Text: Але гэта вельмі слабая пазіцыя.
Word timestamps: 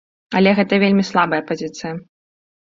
Але 0.37 0.53
гэта 0.59 0.79
вельмі 0.83 1.05
слабая 1.11 1.41
пазіцыя. 1.53 1.93